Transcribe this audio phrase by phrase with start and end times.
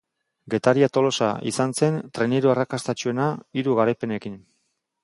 [0.53, 4.43] Getaria-Tolosa izan zen traineru arrakastatsuena, hiru garaipenekin.